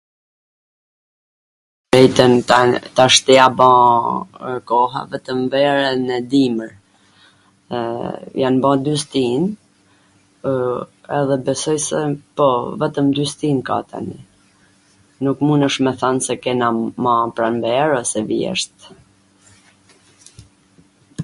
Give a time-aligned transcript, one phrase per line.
[1.93, 3.67] Vetwm tan tashti a ba
[4.69, 6.79] koha, vetwm verwn dhe dimrin,
[7.73, 9.43] www, jan ba dy stin
[11.19, 11.99] edhe besoj se
[12.41, 12.47] po
[12.85, 14.19] vetwm dy stin ka tani,
[15.25, 16.67] nuk munesh me than se kena
[17.03, 18.75] ma pranver ose vjesht